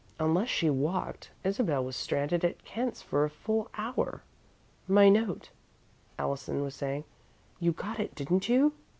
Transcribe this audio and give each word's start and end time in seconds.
Unless 0.19 0.47
she 0.47 0.67
walked, 0.67 1.29
Isabel 1.43 1.85
was 1.85 1.95
stranded 1.95 2.43
at 2.43 2.65
Kent's 2.65 3.03
for 3.03 3.23
a 3.23 3.29
full 3.29 3.69
hour. 3.75 4.23
"My 4.87 5.09
note," 5.09 5.51
Allison 6.17 6.63
was 6.63 6.73
saying. 6.73 7.03
"You 7.59 7.71
got 7.71 7.99
it, 7.99 8.15
didn't 8.15 8.49
you?" 8.49 8.73